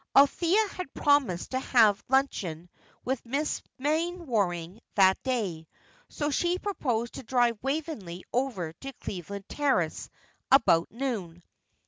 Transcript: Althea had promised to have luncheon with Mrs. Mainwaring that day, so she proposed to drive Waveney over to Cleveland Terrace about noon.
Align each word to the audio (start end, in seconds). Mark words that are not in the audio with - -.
Althea 0.15 0.67
had 0.69 0.91
promised 0.95 1.51
to 1.51 1.59
have 1.59 2.03
luncheon 2.09 2.71
with 3.05 3.23
Mrs. 3.23 3.61
Mainwaring 3.77 4.81
that 4.95 5.21
day, 5.21 5.67
so 6.09 6.31
she 6.31 6.57
proposed 6.57 7.13
to 7.13 7.23
drive 7.23 7.59
Waveney 7.61 8.23
over 8.33 8.73
to 8.73 8.93
Cleveland 8.93 9.45
Terrace 9.47 10.09
about 10.51 10.89
noon. 10.89 11.43